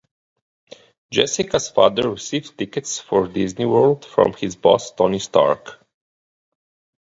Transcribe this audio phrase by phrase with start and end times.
[1.11, 5.77] Jessica's father receives tickets for Disney World from his boss Tony Stark.